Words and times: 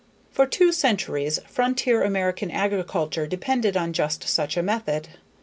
For 0.31 0.47
two 0.47 0.71
centuries, 0.71 1.37
frontier 1.47 2.01
American 2.01 2.49
agriculture 2.49 3.27
depended 3.27 3.77
on 3.77 3.93
just 3.93 4.23
such 4.27 4.57
a 4.57 4.63
method. 4.63 5.09